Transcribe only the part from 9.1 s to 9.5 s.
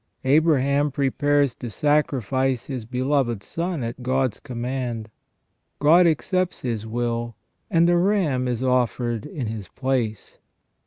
in